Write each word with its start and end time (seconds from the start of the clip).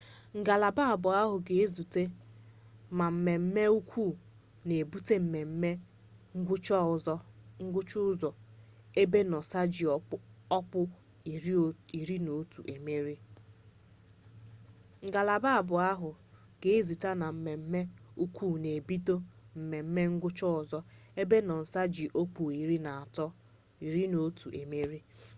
ngalaba 0.39 0.81
abụọ 0.93 1.09
ahụ 1.21 1.35
ga-ezute 1.47 2.03
na 2.97 3.05
mmeme 3.13 3.61
ukwu 3.77 4.03
n'ebute 4.67 5.15
mmeme 5.23 5.69
ngwụcha 6.37 7.99
ụzọ 8.11 8.29
ebe 9.01 9.19
noosa 9.29 9.61
ji 9.73 9.85
ọkpụ 10.57 10.81
iri 11.27 12.17
na 24.13 24.21
otu 24.27 24.47
emerie 24.61 25.01